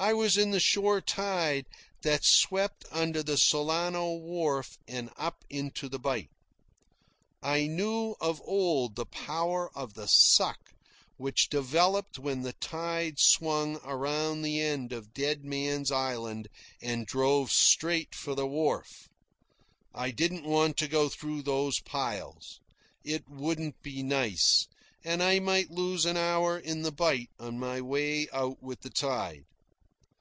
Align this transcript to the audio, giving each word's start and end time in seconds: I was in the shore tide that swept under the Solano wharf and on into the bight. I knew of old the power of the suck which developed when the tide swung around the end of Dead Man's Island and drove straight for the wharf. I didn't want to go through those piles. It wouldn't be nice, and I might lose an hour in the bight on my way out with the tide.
I 0.00 0.12
was 0.12 0.36
in 0.38 0.52
the 0.52 0.60
shore 0.60 1.00
tide 1.00 1.66
that 2.02 2.24
swept 2.24 2.84
under 2.92 3.20
the 3.20 3.36
Solano 3.36 4.14
wharf 4.14 4.78
and 4.86 5.10
on 5.16 5.32
into 5.50 5.88
the 5.88 5.98
bight. 5.98 6.30
I 7.42 7.66
knew 7.66 8.14
of 8.20 8.40
old 8.44 8.94
the 8.94 9.06
power 9.06 9.76
of 9.76 9.94
the 9.94 10.06
suck 10.06 10.70
which 11.16 11.48
developed 11.48 12.16
when 12.16 12.42
the 12.42 12.52
tide 12.52 13.18
swung 13.18 13.78
around 13.84 14.42
the 14.42 14.60
end 14.60 14.92
of 14.92 15.12
Dead 15.12 15.44
Man's 15.44 15.90
Island 15.90 16.46
and 16.80 17.04
drove 17.04 17.50
straight 17.50 18.14
for 18.14 18.36
the 18.36 18.46
wharf. 18.46 19.08
I 19.92 20.12
didn't 20.12 20.44
want 20.44 20.76
to 20.76 20.86
go 20.86 21.08
through 21.08 21.42
those 21.42 21.80
piles. 21.80 22.60
It 23.02 23.28
wouldn't 23.28 23.82
be 23.82 24.04
nice, 24.04 24.68
and 25.02 25.20
I 25.24 25.40
might 25.40 25.72
lose 25.72 26.06
an 26.06 26.16
hour 26.16 26.56
in 26.56 26.82
the 26.82 26.92
bight 26.92 27.30
on 27.40 27.58
my 27.58 27.80
way 27.80 28.28
out 28.32 28.62
with 28.62 28.82
the 28.82 28.90
tide. 28.90 29.42